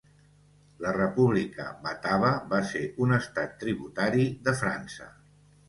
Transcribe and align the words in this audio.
La 0.85 0.93
República 0.95 1.65
Batava 1.83 2.33
va 2.55 2.63
ser 2.71 2.83
un 3.07 3.15
estat 3.21 3.55
tributari 3.67 4.29
de 4.49 4.59
França. 4.65 5.15